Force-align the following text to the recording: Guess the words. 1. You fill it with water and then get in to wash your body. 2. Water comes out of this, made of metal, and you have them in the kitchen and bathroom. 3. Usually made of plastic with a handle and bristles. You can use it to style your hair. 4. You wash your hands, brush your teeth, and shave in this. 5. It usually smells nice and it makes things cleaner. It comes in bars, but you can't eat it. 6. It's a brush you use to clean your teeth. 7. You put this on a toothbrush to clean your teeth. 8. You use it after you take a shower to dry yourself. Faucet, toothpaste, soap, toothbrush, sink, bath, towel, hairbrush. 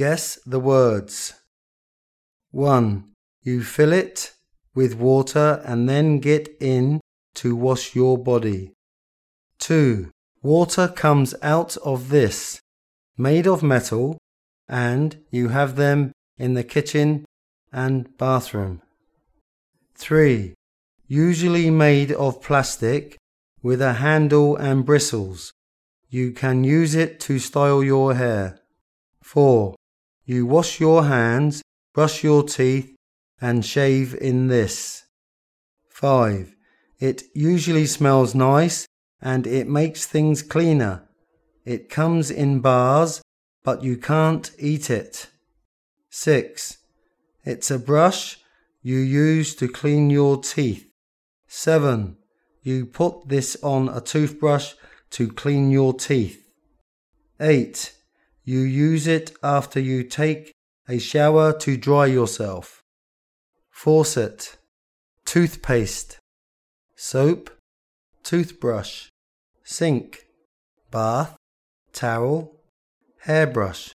Guess 0.00 0.38
the 0.46 0.60
words. 0.60 1.34
1. 2.52 3.04
You 3.42 3.62
fill 3.62 3.92
it 3.92 4.32
with 4.74 4.94
water 4.94 5.60
and 5.66 5.90
then 5.90 6.20
get 6.20 6.48
in 6.58 7.02
to 7.34 7.54
wash 7.54 7.94
your 7.94 8.16
body. 8.16 8.72
2. 9.58 10.10
Water 10.42 10.88
comes 10.88 11.34
out 11.42 11.76
of 11.84 12.08
this, 12.08 12.60
made 13.18 13.46
of 13.46 13.62
metal, 13.62 14.16
and 14.66 15.22
you 15.30 15.48
have 15.48 15.76
them 15.76 16.12
in 16.38 16.54
the 16.54 16.64
kitchen 16.64 17.26
and 17.70 18.16
bathroom. 18.16 18.80
3. 19.96 20.54
Usually 21.08 21.68
made 21.68 22.10
of 22.12 22.40
plastic 22.40 23.18
with 23.62 23.82
a 23.82 23.92
handle 23.92 24.56
and 24.56 24.86
bristles. 24.86 25.52
You 26.08 26.32
can 26.32 26.64
use 26.64 26.94
it 26.94 27.20
to 27.20 27.38
style 27.38 27.84
your 27.84 28.14
hair. 28.14 28.60
4. 29.22 29.74
You 30.30 30.46
wash 30.46 30.78
your 30.78 31.06
hands, 31.06 31.60
brush 31.92 32.22
your 32.22 32.44
teeth, 32.44 32.94
and 33.40 33.66
shave 33.66 34.14
in 34.14 34.46
this. 34.46 35.02
5. 35.88 36.54
It 37.00 37.24
usually 37.34 37.84
smells 37.84 38.32
nice 38.32 38.86
and 39.20 39.44
it 39.44 39.66
makes 39.66 40.06
things 40.06 40.42
cleaner. 40.42 41.08
It 41.64 41.88
comes 41.90 42.30
in 42.30 42.60
bars, 42.60 43.20
but 43.64 43.82
you 43.82 43.96
can't 43.96 44.48
eat 44.56 44.88
it. 44.88 45.30
6. 46.10 46.78
It's 47.44 47.68
a 47.72 47.78
brush 47.80 48.38
you 48.82 48.98
use 48.98 49.56
to 49.56 49.66
clean 49.66 50.10
your 50.10 50.40
teeth. 50.40 50.88
7. 51.48 52.16
You 52.62 52.86
put 52.86 53.28
this 53.28 53.56
on 53.64 53.88
a 53.88 54.00
toothbrush 54.00 54.74
to 55.10 55.26
clean 55.26 55.72
your 55.72 55.92
teeth. 55.92 56.46
8. 57.40 57.94
You 58.44 58.60
use 58.60 59.06
it 59.06 59.32
after 59.42 59.78
you 59.78 60.02
take 60.02 60.52
a 60.88 60.98
shower 60.98 61.52
to 61.58 61.76
dry 61.76 62.06
yourself. 62.06 62.82
Faucet, 63.70 64.56
toothpaste, 65.24 66.18
soap, 66.96 67.50
toothbrush, 68.22 69.08
sink, 69.62 70.26
bath, 70.90 71.36
towel, 71.92 72.56
hairbrush. 73.20 73.92